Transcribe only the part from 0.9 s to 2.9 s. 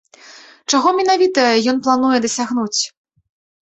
менавіта ён плануе дасягнуць?